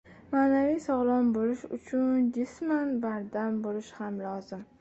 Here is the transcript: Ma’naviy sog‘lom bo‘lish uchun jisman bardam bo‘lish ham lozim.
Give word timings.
Ma’naviy 0.29 0.79
sog‘lom 0.85 1.27
bo‘lish 1.35 1.65
uchun 1.77 2.25
jisman 2.39 2.97
bardam 3.07 3.63
bo‘lish 3.67 3.97
ham 4.03 4.19
lozim. 4.27 4.69